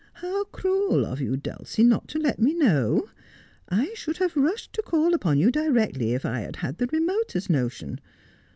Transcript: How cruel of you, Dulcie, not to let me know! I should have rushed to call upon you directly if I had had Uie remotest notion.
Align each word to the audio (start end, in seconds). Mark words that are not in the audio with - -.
How 0.13 0.45
cruel 0.45 1.05
of 1.05 1.21
you, 1.21 1.37
Dulcie, 1.37 1.83
not 1.83 2.07
to 2.07 2.17
let 2.17 2.39
me 2.39 2.55
know! 2.55 3.09
I 3.69 3.93
should 3.93 4.17
have 4.17 4.35
rushed 4.35 4.73
to 4.73 4.81
call 4.81 5.13
upon 5.13 5.37
you 5.37 5.51
directly 5.51 6.13
if 6.13 6.25
I 6.25 6.39
had 6.39 6.55
had 6.55 6.79
Uie 6.79 6.91
remotest 6.91 7.51
notion. 7.51 7.99